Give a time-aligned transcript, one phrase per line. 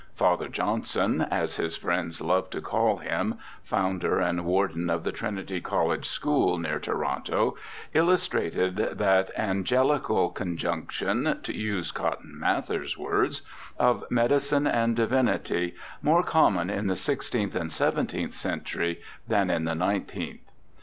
[0.15, 5.61] Father Johnson, as his friends loved to call him, founder and Warden of the Trinity
[5.61, 7.55] College School, near Toronto,
[7.93, 13.43] illustrated that angelical conjunction (to use Cotton Mather's words)
[13.77, 18.97] of medicine and divinity more common in the sixteenth and seventeenth centuries
[19.27, 20.41] than in the nineteenth.